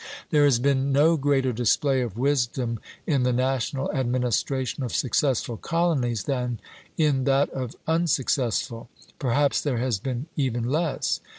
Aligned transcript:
There 0.31 0.45
has 0.45 0.57
been 0.57 0.91
no 0.91 1.15
greater 1.15 1.53
display 1.53 2.01
of 2.01 2.17
wisdom 2.17 2.79
in 3.05 3.21
the 3.21 3.31
national 3.31 3.91
administration 3.91 4.81
of 4.83 4.91
successful 4.95 5.57
colonies 5.57 6.23
than 6.23 6.59
in 6.97 7.25
that 7.25 7.51
of 7.51 7.75
unsuccessful. 7.85 8.89
Perhaps 9.19 9.61
there 9.61 9.77
has 9.77 9.99
been 9.99 10.25
even 10.35 10.63
less. 10.63 11.19